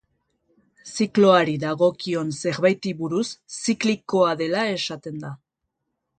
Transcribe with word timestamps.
Zikloari 0.91 1.53
dagokion 1.63 2.31
zerbaiti 2.45 2.95
buruz 3.03 3.27
ziklikoa 3.59 4.35
dela 4.43 4.65
esaten 4.81 5.23
da. 5.29 5.35